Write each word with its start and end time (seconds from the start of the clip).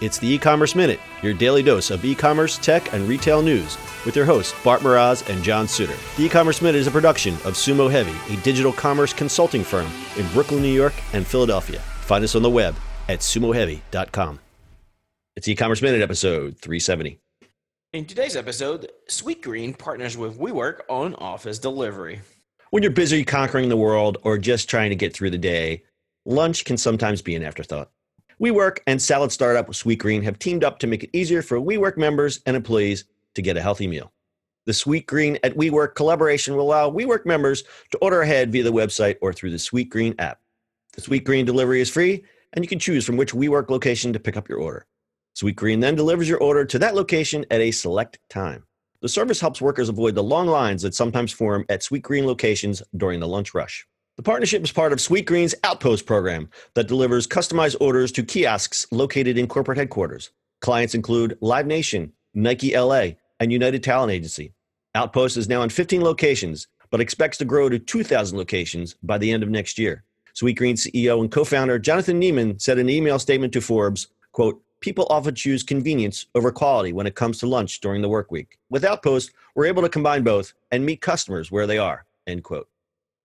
It's 0.00 0.18
the 0.18 0.28
e-commerce 0.28 0.74
minute, 0.74 0.98
your 1.22 1.34
daily 1.34 1.62
dose 1.62 1.92
of 1.92 2.04
e-commerce, 2.04 2.58
tech, 2.58 2.92
and 2.92 3.08
retail 3.08 3.42
news, 3.42 3.78
with 4.04 4.16
your 4.16 4.24
hosts 4.24 4.52
Bart 4.64 4.80
Mroz 4.80 5.28
and 5.32 5.42
John 5.44 5.68
Suter. 5.68 5.94
The 6.16 6.24
e-commerce 6.24 6.60
minute 6.60 6.80
is 6.80 6.88
a 6.88 6.90
production 6.90 7.34
of 7.34 7.54
Sumo 7.54 7.88
Heavy, 7.88 8.14
a 8.34 8.36
digital 8.42 8.72
commerce 8.72 9.12
consulting 9.12 9.62
firm 9.62 9.86
in 10.18 10.26
Brooklyn, 10.32 10.62
New 10.62 10.72
York, 10.72 10.94
and 11.12 11.24
Philadelphia. 11.24 11.78
Find 11.78 12.24
us 12.24 12.34
on 12.34 12.42
the 12.42 12.50
web 12.50 12.74
at 13.08 13.20
sumoheavy.com. 13.20 14.40
It's 15.36 15.46
e-commerce 15.46 15.80
minute 15.80 16.02
episode 16.02 16.58
370. 16.58 17.20
In 17.92 18.04
today's 18.04 18.34
episode, 18.34 18.90
Sweetgreen 19.08 19.78
partners 19.78 20.16
with 20.16 20.36
WeWork 20.36 20.80
on 20.90 21.14
office 21.14 21.60
delivery. 21.60 22.20
When 22.70 22.82
you're 22.82 22.90
busy 22.90 23.24
conquering 23.24 23.68
the 23.68 23.76
world 23.76 24.18
or 24.24 24.38
just 24.38 24.68
trying 24.68 24.90
to 24.90 24.96
get 24.96 25.14
through 25.14 25.30
the 25.30 25.38
day, 25.38 25.84
lunch 26.24 26.64
can 26.64 26.76
sometimes 26.76 27.22
be 27.22 27.36
an 27.36 27.44
afterthought. 27.44 27.92
WeWork 28.40 28.78
and 28.88 29.00
salad 29.00 29.30
startup 29.30 29.68
Sweetgreen 29.68 30.22
have 30.24 30.38
teamed 30.38 30.64
up 30.64 30.78
to 30.80 30.86
make 30.88 31.04
it 31.04 31.10
easier 31.12 31.40
for 31.40 31.58
WeWork 31.60 31.96
members 31.96 32.40
and 32.46 32.56
employees 32.56 33.04
to 33.34 33.42
get 33.42 33.56
a 33.56 33.62
healthy 33.62 33.86
meal. 33.86 34.12
The 34.66 34.72
Sweetgreen 34.72 35.38
at 35.44 35.56
WeWork 35.56 35.94
collaboration 35.94 36.56
will 36.56 36.64
allow 36.64 36.90
WeWork 36.90 37.26
members 37.26 37.62
to 37.92 37.98
order 37.98 38.22
ahead 38.22 38.50
via 38.50 38.64
the 38.64 38.72
website 38.72 39.16
or 39.20 39.32
through 39.32 39.50
the 39.50 39.56
Sweetgreen 39.56 40.14
app. 40.18 40.40
The 40.94 41.02
Sweetgreen 41.02 41.46
delivery 41.46 41.80
is 41.80 41.90
free, 41.90 42.24
and 42.54 42.64
you 42.64 42.68
can 42.68 42.78
choose 42.78 43.04
from 43.04 43.16
which 43.16 43.34
WeWork 43.34 43.70
location 43.70 44.12
to 44.12 44.20
pick 44.20 44.36
up 44.36 44.48
your 44.48 44.58
order. 44.58 44.86
Sweetgreen 45.36 45.80
then 45.80 45.94
delivers 45.94 46.28
your 46.28 46.38
order 46.38 46.64
to 46.64 46.78
that 46.78 46.94
location 46.94 47.44
at 47.50 47.60
a 47.60 47.70
select 47.70 48.18
time. 48.28 48.64
The 49.00 49.08
service 49.08 49.40
helps 49.40 49.60
workers 49.60 49.88
avoid 49.88 50.14
the 50.14 50.22
long 50.22 50.46
lines 50.46 50.82
that 50.82 50.94
sometimes 50.94 51.30
form 51.30 51.66
at 51.68 51.82
Sweetgreen 51.82 52.24
locations 52.24 52.82
during 52.96 53.20
the 53.20 53.28
lunch 53.28 53.54
rush. 53.54 53.86
The 54.16 54.22
partnership 54.22 54.62
is 54.62 54.70
part 54.70 54.92
of 54.92 55.00
Sweetgreen's 55.00 55.56
Outpost 55.64 56.06
program 56.06 56.48
that 56.74 56.86
delivers 56.86 57.26
customized 57.26 57.74
orders 57.80 58.12
to 58.12 58.22
kiosks 58.22 58.86
located 58.92 59.36
in 59.36 59.48
corporate 59.48 59.76
headquarters. 59.76 60.30
Clients 60.60 60.94
include 60.94 61.36
Live 61.40 61.66
Nation, 61.66 62.12
Nike 62.32 62.78
LA, 62.78 63.14
and 63.40 63.50
United 63.50 63.82
Talent 63.82 64.12
Agency. 64.12 64.52
Outpost 64.94 65.36
is 65.36 65.48
now 65.48 65.62
in 65.62 65.68
15 65.68 66.00
locations, 66.00 66.68
but 66.90 67.00
expects 67.00 67.38
to 67.38 67.44
grow 67.44 67.68
to 67.68 67.80
2,000 67.80 68.38
locations 68.38 68.94
by 69.02 69.18
the 69.18 69.32
end 69.32 69.42
of 69.42 69.50
next 69.50 69.80
year. 69.80 70.04
Sweetgreen 70.36 70.74
CEO 70.74 71.20
and 71.20 71.32
co-founder 71.32 71.80
Jonathan 71.80 72.20
Neman 72.20 72.62
said 72.62 72.78
in 72.78 72.86
an 72.86 72.94
email 72.94 73.18
statement 73.18 73.52
to 73.54 73.60
Forbes, 73.60 74.06
quote, 74.30 74.62
people 74.78 75.08
often 75.10 75.34
choose 75.34 75.64
convenience 75.64 76.26
over 76.36 76.52
quality 76.52 76.92
when 76.92 77.08
it 77.08 77.16
comes 77.16 77.38
to 77.38 77.48
lunch 77.48 77.80
during 77.80 78.00
the 78.00 78.08
work 78.08 78.30
week. 78.30 78.58
With 78.70 78.84
Outpost, 78.84 79.32
we're 79.56 79.66
able 79.66 79.82
to 79.82 79.88
combine 79.88 80.22
both 80.22 80.52
and 80.70 80.86
meet 80.86 81.00
customers 81.00 81.50
where 81.50 81.66
they 81.66 81.78
are, 81.78 82.04
end 82.28 82.44
quote. 82.44 82.68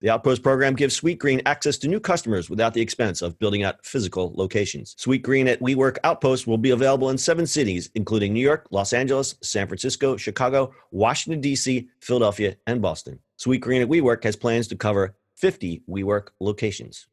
The 0.00 0.10
Outpost 0.10 0.44
program 0.44 0.76
gives 0.76 1.00
Sweetgreen 1.00 1.42
access 1.44 1.76
to 1.78 1.88
new 1.88 1.98
customers 1.98 2.48
without 2.48 2.72
the 2.72 2.80
expense 2.80 3.20
of 3.20 3.36
building 3.40 3.64
out 3.64 3.84
physical 3.84 4.32
locations. 4.36 4.94
Sweetgreen 4.94 5.48
at 5.48 5.58
WeWork 5.58 5.98
Outpost 6.04 6.46
will 6.46 6.56
be 6.56 6.70
available 6.70 7.10
in 7.10 7.18
seven 7.18 7.48
cities, 7.48 7.90
including 7.96 8.32
New 8.32 8.40
York, 8.40 8.68
Los 8.70 8.92
Angeles, 8.92 9.34
San 9.42 9.66
Francisco, 9.66 10.16
Chicago, 10.16 10.72
Washington, 10.92 11.40
D.C., 11.40 11.88
Philadelphia, 12.00 12.56
and 12.68 12.80
Boston. 12.80 13.18
Sweetgreen 13.40 13.82
at 13.82 13.88
WeWork 13.88 14.22
has 14.22 14.36
plans 14.36 14.68
to 14.68 14.76
cover 14.76 15.16
50 15.34 15.82
WeWork 15.88 16.28
locations. 16.38 17.08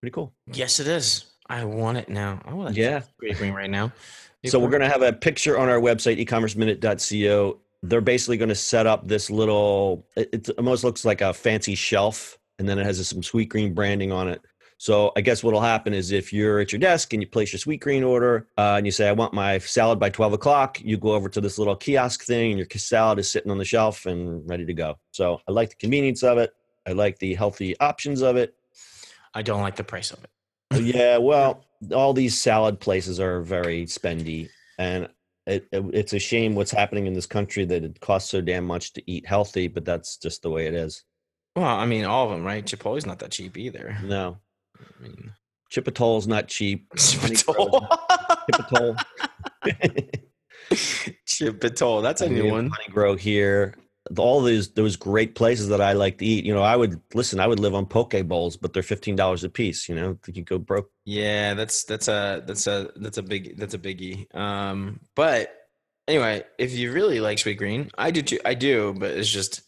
Pretty 0.00 0.14
cool. 0.14 0.32
Yes, 0.50 0.80
it 0.80 0.86
is. 0.86 1.26
I 1.46 1.64
want 1.64 1.98
it 1.98 2.08
now. 2.08 2.40
I 2.46 2.54
want 2.54 2.70
it. 2.70 2.80
Yeah. 2.80 3.02
Sweetgreen 3.22 3.52
right 3.52 3.68
now. 3.68 3.92
So 4.46 4.58
we're 4.58 4.70
going 4.70 4.80
to 4.80 4.88
have 4.88 5.02
a 5.02 5.12
picture 5.12 5.58
on 5.58 5.68
our 5.68 5.78
website, 5.78 6.24
ecommerceminute.co. 6.24 7.58
They're 7.82 8.00
basically 8.00 8.36
going 8.36 8.50
to 8.50 8.54
set 8.54 8.86
up 8.86 9.08
this 9.08 9.30
little. 9.30 10.06
It, 10.16 10.48
almost 10.58 10.84
looks 10.84 11.04
like 11.04 11.20
a 11.20 11.32
fancy 11.32 11.74
shelf, 11.74 12.38
and 12.58 12.68
then 12.68 12.78
it 12.78 12.84
has 12.84 13.06
some 13.08 13.22
Sweetgreen 13.22 13.74
branding 13.74 14.12
on 14.12 14.28
it. 14.28 14.42
So 14.80 15.12
I 15.14 15.20
guess 15.20 15.44
what'll 15.44 15.60
happen 15.60 15.92
is 15.92 16.10
if 16.10 16.32
you're 16.32 16.58
at 16.58 16.72
your 16.72 16.78
desk 16.78 17.12
and 17.12 17.22
you 17.22 17.28
place 17.28 17.52
your 17.52 17.60
Sweetgreen 17.60 18.06
order 18.06 18.48
uh, 18.56 18.76
and 18.78 18.86
you 18.86 18.92
say 18.92 19.08
I 19.08 19.12
want 19.12 19.34
my 19.34 19.58
salad 19.58 19.98
by 19.98 20.08
12 20.08 20.32
o'clock, 20.32 20.80
you 20.80 20.96
go 20.96 21.12
over 21.12 21.28
to 21.28 21.38
this 21.38 21.58
little 21.58 21.76
kiosk 21.76 22.24
thing, 22.24 22.52
and 22.52 22.58
your 22.58 22.66
salad 22.76 23.18
is 23.18 23.30
sitting 23.30 23.50
on 23.50 23.58
the 23.58 23.64
shelf 23.64 24.06
and 24.06 24.48
ready 24.48 24.64
to 24.64 24.72
go. 24.72 24.98
So 25.10 25.42
I 25.46 25.52
like 25.52 25.68
the 25.68 25.76
convenience 25.76 26.22
of 26.22 26.38
it. 26.38 26.54
I 26.86 26.92
like 26.92 27.18
the 27.18 27.34
healthy 27.34 27.78
options 27.78 28.22
of 28.22 28.36
it. 28.36 28.54
I 29.34 29.42
don't 29.42 29.60
like 29.60 29.76
the 29.76 29.84
price 29.84 30.12
of 30.12 30.24
it. 30.24 30.80
yeah, 30.82 31.16
well, 31.18 31.62
all 31.94 32.14
these 32.14 32.40
salad 32.40 32.80
places 32.80 33.20
are 33.20 33.42
very 33.42 33.84
spendy, 33.84 34.48
and 34.78 35.08
it, 35.50 35.68
it, 35.72 35.84
it's 35.92 36.12
a 36.12 36.18
shame 36.18 36.54
what's 36.54 36.70
happening 36.70 37.06
in 37.06 37.12
this 37.12 37.26
country 37.26 37.64
that 37.64 37.84
it 37.84 38.00
costs 38.00 38.30
so 38.30 38.40
damn 38.40 38.64
much 38.64 38.92
to 38.94 39.10
eat 39.10 39.26
healthy, 39.26 39.68
but 39.68 39.84
that's 39.84 40.16
just 40.16 40.42
the 40.42 40.50
way 40.50 40.66
it 40.66 40.74
is. 40.74 41.02
Well, 41.56 41.66
I 41.66 41.84
mean, 41.86 42.04
all 42.04 42.26
of 42.26 42.30
them, 42.30 42.44
right? 42.44 42.64
Chipotle's 42.64 43.06
not 43.06 43.18
that 43.18 43.32
cheap 43.32 43.58
either. 43.58 43.98
No, 44.04 44.38
I 44.78 45.02
mean, 45.02 45.32
Chipotle's 45.72 46.28
not 46.28 46.48
cheap. 46.48 46.88
Chipotle. 46.94 47.88
Chipotle, 48.52 48.96
Chipotle. 51.26 52.02
That's 52.02 52.20
a 52.20 52.28
new 52.28 52.50
one. 52.50 52.70
Honeygrow 52.70 53.18
here. 53.18 53.74
All 54.18 54.42
these 54.42 54.68
those 54.70 54.96
great 54.96 55.34
places 55.34 55.68
that 55.68 55.80
I 55.80 55.92
like 55.92 56.18
to 56.18 56.24
eat. 56.26 56.44
You 56.44 56.52
know, 56.54 56.62
I 56.62 56.76
would 56.76 57.00
listen. 57.14 57.38
I 57.38 57.46
would 57.46 57.60
live 57.60 57.74
on 57.74 57.86
poke 57.86 58.14
bowls, 58.26 58.56
but 58.56 58.72
they're 58.72 58.82
fifteen 58.82 59.16
dollars 59.16 59.44
a 59.44 59.48
piece. 59.48 59.88
You 59.88 59.94
know, 59.94 60.18
you 60.26 60.32
could 60.34 60.46
go 60.46 60.58
broke. 60.58 60.90
Yeah, 61.04 61.54
that's 61.54 61.84
that's 61.84 62.08
a 62.08 62.42
that's 62.46 62.66
a 62.66 62.90
that's 62.96 63.18
a 63.18 63.22
big 63.22 63.56
that's 63.56 63.74
a 63.74 63.78
biggie. 63.78 64.34
Um, 64.34 65.00
but 65.14 65.54
anyway, 66.08 66.42
if 66.58 66.72
you 66.72 66.92
really 66.92 67.20
like 67.20 67.38
Sweetgreen, 67.38 67.90
I 67.96 68.10
do 68.10 68.22
too. 68.22 68.40
I 68.44 68.54
do, 68.54 68.94
but 68.98 69.10
it's 69.12 69.28
just 69.30 69.62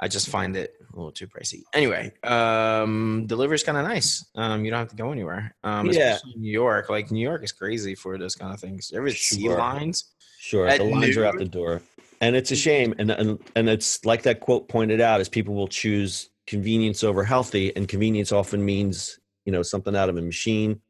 I 0.00 0.08
just 0.08 0.28
find 0.28 0.56
it 0.56 0.74
a 0.92 0.96
little 0.96 1.12
too 1.12 1.26
pricey. 1.26 1.62
Anyway, 1.72 2.12
um, 2.22 3.24
delivery 3.26 3.54
is 3.56 3.62
kind 3.64 3.78
of 3.78 3.84
nice. 3.84 4.24
Um, 4.34 4.64
you 4.64 4.70
don't 4.70 4.80
have 4.80 4.88
to 4.90 4.96
go 4.96 5.10
anywhere. 5.12 5.54
Um, 5.64 5.86
Yeah. 5.90 6.14
especially 6.14 6.34
in 6.36 6.42
New 6.42 6.52
York, 6.52 6.90
like 6.90 7.10
New 7.10 7.20
York 7.22 7.42
is 7.44 7.52
crazy 7.52 7.94
for 7.94 8.18
those 8.18 8.34
kind 8.34 8.52
of 8.52 8.60
things. 8.60 8.92
Every 8.94 9.12
see 9.12 9.42
Sure. 9.42 9.58
lines. 9.58 10.04
Sure, 10.38 10.66
At 10.68 10.78
the 10.78 10.84
lines 10.84 11.16
are 11.16 11.24
out 11.24 11.38
the 11.38 11.46
door, 11.46 11.80
and 12.20 12.36
it's 12.36 12.50
a 12.50 12.56
shame. 12.56 12.94
And, 12.98 13.10
and 13.10 13.38
and 13.56 13.68
it's 13.68 14.04
like 14.04 14.22
that 14.22 14.40
quote 14.40 14.68
pointed 14.68 15.00
out: 15.00 15.20
is 15.20 15.28
people 15.28 15.54
will 15.54 15.68
choose 15.68 16.30
convenience 16.46 17.04
over 17.04 17.24
healthy, 17.24 17.74
and 17.76 17.88
convenience 17.88 18.32
often 18.32 18.64
means 18.64 19.18
you 19.44 19.52
know 19.52 19.62
something 19.62 19.96
out 19.96 20.08
of 20.08 20.16
a 20.16 20.22
machine, 20.22 20.80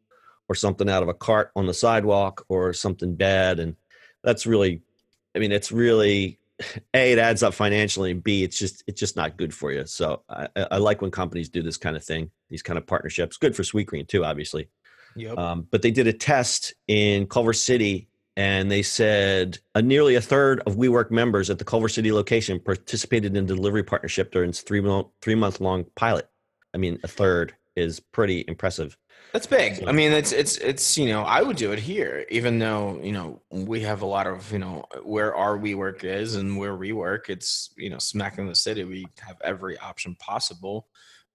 or 0.48 0.54
something 0.54 0.88
out 0.88 1.02
of 1.02 1.08
a 1.08 1.14
cart 1.14 1.50
on 1.56 1.66
the 1.66 1.74
sidewalk, 1.74 2.44
or 2.48 2.72
something 2.72 3.14
bad, 3.14 3.58
and 3.58 3.76
that's 4.22 4.46
really, 4.46 4.82
I 5.34 5.38
mean, 5.38 5.52
it's 5.52 5.70
really 5.70 6.38
a 6.94 7.12
it 7.12 7.18
adds 7.18 7.42
up 7.42 7.54
financially, 7.54 8.10
and 8.10 8.22
b 8.22 8.44
it's 8.44 8.58
just 8.58 8.84
it's 8.86 9.00
just 9.00 9.16
not 9.16 9.36
good 9.36 9.52
for 9.52 9.72
you. 9.72 9.86
So 9.86 10.22
I, 10.28 10.48
I 10.56 10.78
like 10.78 11.02
when 11.02 11.10
companies 11.10 11.48
do 11.48 11.62
this 11.62 11.76
kind 11.76 11.96
of 11.96 12.04
thing, 12.04 12.30
these 12.48 12.62
kind 12.62 12.78
of 12.78 12.86
partnerships. 12.86 13.36
Good 13.36 13.56
for 13.56 13.62
Sweetgreen 13.62 14.08
too, 14.08 14.24
obviously. 14.24 14.68
Yep. 15.16 15.38
Um, 15.38 15.66
but 15.70 15.82
they 15.82 15.90
did 15.90 16.06
a 16.06 16.12
test 16.12 16.74
in 16.88 17.26
Culver 17.26 17.52
City, 17.52 18.08
and 18.36 18.70
they 18.70 18.82
said 18.82 19.58
a 19.74 19.82
nearly 19.82 20.16
a 20.16 20.20
third 20.20 20.60
of 20.66 20.76
WeWork 20.76 21.10
members 21.10 21.50
at 21.50 21.58
the 21.58 21.64
Culver 21.64 21.88
City 21.88 22.12
location 22.12 22.58
participated 22.58 23.36
in 23.36 23.46
the 23.46 23.54
delivery 23.54 23.84
partnership 23.84 24.32
during 24.32 24.50
its 24.50 24.60
three 24.60 24.80
month 24.80 25.08
three 25.20 25.34
month 25.34 25.60
long 25.60 25.84
pilot. 25.94 26.28
I 26.72 26.78
mean, 26.78 26.98
a 27.04 27.08
third 27.08 27.54
is 27.76 28.00
pretty 28.00 28.44
impressive. 28.46 28.96
That's 29.32 29.46
big. 29.46 29.82
I 29.86 29.92
mean, 29.92 30.12
it's 30.12 30.32
it's 30.32 30.58
it's 30.58 30.96
you 30.96 31.08
know 31.08 31.22
I 31.22 31.42
would 31.42 31.56
do 31.56 31.72
it 31.72 31.78
here, 31.78 32.24
even 32.28 32.58
though 32.58 33.00
you 33.02 33.12
know 33.12 33.42
we 33.50 33.80
have 33.80 34.02
a 34.02 34.06
lot 34.06 34.26
of 34.26 34.52
you 34.52 34.58
know 34.58 34.84
where 35.02 35.34
our 35.34 35.58
WeWork 35.58 36.04
is 36.04 36.36
and 36.36 36.56
where 36.56 36.76
we 36.76 36.92
work. 36.92 37.28
It's 37.30 37.70
you 37.76 37.90
know 37.90 37.98
smack 37.98 38.38
in 38.38 38.46
the 38.46 38.54
city. 38.54 38.84
We 38.84 39.06
have 39.20 39.36
every 39.42 39.78
option 39.78 40.16
possible, 40.16 40.86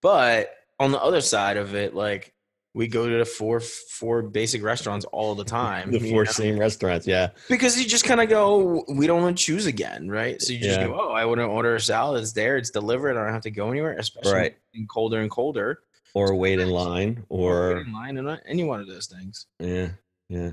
but 0.02 0.54
on 0.80 0.92
the 0.92 1.02
other 1.02 1.20
side 1.20 1.58
of 1.58 1.76
it, 1.76 1.94
like 1.94 2.34
we 2.74 2.88
go 2.88 3.10
to 3.10 3.18
the 3.18 3.26
four 3.26 3.60
four 3.60 4.22
basic 4.22 4.64
restaurants 4.64 5.06
all 5.06 5.36
the 5.36 5.44
time. 5.44 5.92
The 6.00 6.12
four 6.12 6.26
know? 6.26 6.32
same 6.32 6.60
restaurants, 6.60 7.08
yeah, 7.08 7.30
because 7.50 7.82
you 7.82 7.88
just 7.88 8.04
kind 8.06 8.22
of 8.22 8.30
go, 8.30 8.84
we 8.90 9.08
don't 9.08 9.22
want 9.22 9.38
to 9.38 9.44
choose 9.44 9.66
again, 9.66 10.08
right? 10.10 10.42
So 10.42 10.54
you 10.54 10.60
just 10.60 10.80
Yeah. 10.80 10.88
go, 10.88 11.00
oh, 11.00 11.12
I 11.12 11.26
want 11.26 11.40
to 11.40 11.46
order 11.46 11.76
a 11.76 11.82
salad. 11.82 12.22
It's 12.22 12.34
there. 12.34 12.58
It's 12.58 12.70
delivered. 12.70 13.18
I 13.18 13.24
don't 13.24 13.34
have 13.34 13.42
to 13.44 13.52
go 13.52 13.70
anywhere, 13.72 13.96
especially 13.98 14.34
Right. 14.34 14.58
in 14.74 14.88
colder 14.88 15.20
and 15.22 15.30
colder. 15.32 15.80
or 16.16 16.34
wait 16.36 16.60
in 16.60 16.70
line, 16.70 17.16
wait 17.16 17.26
or 17.30 17.82
in 17.82 17.94
line 17.94 18.18
and 18.18 18.40
any 18.48 18.64
one 18.64 18.80
of 18.80 18.88
those 18.88 19.06
things. 19.08 19.46
yeah, 19.60 19.90
yeah. 20.28 20.52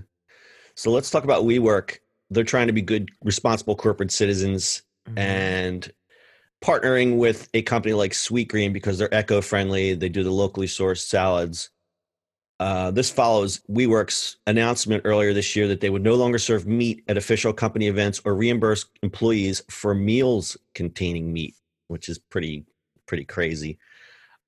So 0.74 0.90
let's 0.90 1.10
talk 1.10 1.24
about 1.24 1.44
WeWork. 1.44 1.98
They're 2.28 2.44
trying 2.44 2.66
to 2.66 2.74
be 2.74 2.82
good, 2.82 3.08
responsible 3.24 3.74
corporate 3.76 4.10
citizens. 4.10 4.82
Mm-hmm. 5.08 5.18
and 5.18 5.92
partnering 6.64 7.16
with 7.16 7.48
a 7.54 7.62
company 7.62 7.94
like 7.94 8.10
Sweetgreen 8.12 8.72
because 8.72 8.98
they're 8.98 9.12
eco-friendly, 9.14 9.94
they 9.94 10.08
do 10.08 10.24
the 10.24 10.32
locally 10.32 10.66
sourced 10.66 11.06
salads. 11.06 11.70
Uh, 12.58 12.90
this 12.90 13.10
follows 13.10 13.60
WeWork's 13.70 14.36
announcement 14.46 15.02
earlier 15.04 15.34
this 15.34 15.54
year 15.54 15.68
that 15.68 15.80
they 15.80 15.90
would 15.90 16.02
no 16.02 16.14
longer 16.14 16.38
serve 16.38 16.66
meat 16.66 17.04
at 17.06 17.18
official 17.18 17.52
company 17.52 17.86
events 17.88 18.20
or 18.24 18.34
reimburse 18.34 18.86
employees 19.02 19.62
for 19.68 19.94
meals 19.94 20.56
containing 20.74 21.32
meat, 21.32 21.54
which 21.88 22.08
is 22.08 22.18
pretty 22.18 22.64
pretty 23.06 23.24
crazy. 23.24 23.78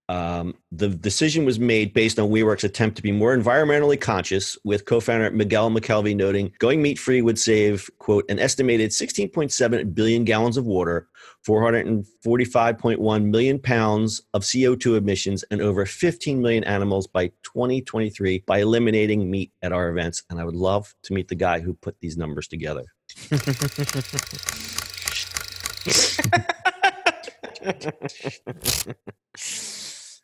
Um, 0.09 0.55
the 0.73 0.89
decision 0.89 1.45
was 1.45 1.59
made 1.61 1.93
based 1.93 2.19
on 2.19 2.31
WeWork's 2.31 2.65
attempt 2.65 2.97
to 2.97 3.03
be 3.03 3.13
more 3.13 3.37
environmentally 3.37 4.01
conscious, 4.01 4.57
with 4.65 4.87
co-founder 4.87 5.31
Miguel 5.33 5.71
McKelvey 5.71 6.17
noting 6.17 6.53
going 6.59 6.81
meat-free 6.81 7.21
would 7.21 7.39
save, 7.39 7.91
quote, 7.99 8.25
an 8.31 8.39
estimated 8.39 8.91
16.7 8.91 9.95
billion 9.95 10.25
gallons 10.25 10.57
of 10.57 10.65
water, 10.65 11.09
445.1 11.47 13.25
million 13.25 13.59
pounds 13.59 14.23
of 14.33 14.43
CO2 14.43 14.97
emissions, 14.97 15.45
and 15.51 15.61
over 15.61 15.85
15 15.85 16.41
million 16.41 16.65
animals 16.65 17.07
by 17.07 17.29
2023 17.43 18.45
by 18.47 18.61
eliminating 18.61 19.31
meat 19.31 19.53
at 19.63 19.73
our 19.73 19.91
events. 19.91 20.23
And 20.31 20.41
I 20.41 20.45
would 20.45 20.57
love 20.57 20.95
to 21.03 21.13
meet 21.13 21.29
the 21.29 21.35
guy 21.35 21.61
who 21.61 21.75
put 21.75 22.01
these 22.01 22.17
numbers 22.17 22.49
together. 22.49 22.85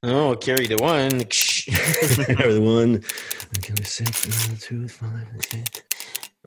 Oh, 0.07 0.37
carry 0.37 0.67
the 0.67 0.77
one. 0.77 1.11
carry 2.37 2.53
the 2.53 2.61
one. 2.61 2.97
Okay, 3.57 3.83
six, 3.85 4.27
two, 4.63 4.87
five, 4.87 5.27
six. 5.49 5.83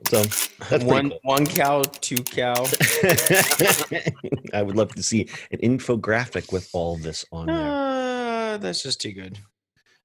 So 0.06 0.22
that's 0.70 0.84
one 0.84 1.10
cool. 1.10 1.18
one 1.22 1.44
cow, 1.44 1.82
two 1.82 2.22
cow. 2.22 2.54
I 4.54 4.62
would 4.62 4.76
love 4.76 4.94
to 4.94 5.02
see 5.02 5.28
an 5.50 5.58
infographic 5.58 6.52
with 6.52 6.70
all 6.72 6.98
this 6.98 7.24
on 7.32 7.46
there. 7.46 7.56
Uh, 7.56 8.58
that's 8.58 8.80
just 8.80 9.00
too 9.00 9.12
good. 9.12 9.38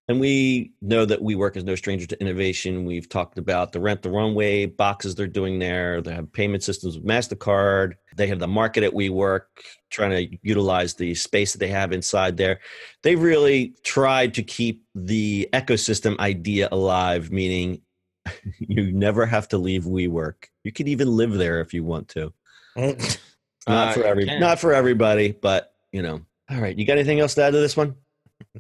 And 0.07 0.19
we 0.19 0.73
know 0.81 1.05
that 1.05 1.21
WeWork 1.21 1.55
as 1.55 1.63
no 1.63 1.75
stranger 1.75 2.07
to 2.07 2.19
innovation. 2.19 2.85
We've 2.85 3.07
talked 3.07 3.37
about 3.37 3.71
the 3.71 3.79
rent 3.79 4.01
the 4.01 4.09
runway 4.09 4.65
boxes 4.65 5.13
they're 5.13 5.27
doing 5.27 5.59
there. 5.59 6.01
They 6.01 6.15
have 6.15 6.33
payment 6.33 6.63
systems 6.63 6.97
with 6.97 7.05
MasterCard. 7.05 7.93
They 8.15 8.27
have 8.27 8.39
the 8.39 8.47
market 8.47 8.83
at 8.83 8.93
WeWork, 8.93 9.41
trying 9.89 10.11
to 10.11 10.37
utilize 10.41 10.93
the 10.93 11.15
space 11.15 11.53
that 11.53 11.59
they 11.59 11.67
have 11.69 11.91
inside 11.91 12.37
there. 12.37 12.59
They 13.01 13.15
really 13.15 13.75
tried 13.83 14.33
to 14.35 14.43
keep 14.43 14.83
the 14.95 15.49
ecosystem 15.53 16.17
idea 16.19 16.69
alive, 16.71 17.31
meaning 17.31 17.81
you 18.59 18.91
never 18.91 19.25
have 19.25 19.47
to 19.49 19.57
leave 19.57 19.83
WeWork. 19.83 20.45
You 20.63 20.71
can 20.71 20.87
even 20.87 21.09
live 21.09 21.33
there 21.33 21.61
if 21.61 21.73
you 21.73 21.83
want 21.83 22.07
to. 22.09 22.33
Not 22.75 23.89
Uh, 23.89 23.93
for 23.93 24.03
every 24.03 24.25
not 24.25 24.59
for 24.59 24.73
everybody, 24.73 25.31
but 25.31 25.73
you 25.93 26.01
know. 26.01 26.21
All 26.49 26.59
right, 26.59 26.77
you 26.77 26.85
got 26.85 26.97
anything 26.97 27.21
else 27.21 27.33
to 27.35 27.43
add 27.43 27.51
to 27.51 27.59
this 27.59 27.77
one? 27.77 27.95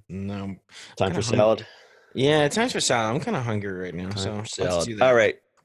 No. 0.07 0.55
Time 0.95 1.13
for 1.13 1.21
salad. 1.21 1.65
Yeah, 2.13 2.47
time 2.47 2.69
for 2.69 2.79
salad. 2.79 3.15
I'm 3.15 3.21
kind 3.21 3.35
of 3.35 3.43
hungry 3.43 3.73
right 3.73 3.93
now, 3.93 4.09
Time 4.09 4.45
so 4.45 4.63
let's 4.63 4.85
do 4.85 4.95
that. 4.95 5.05
All 5.05 5.15
right. 5.15 5.35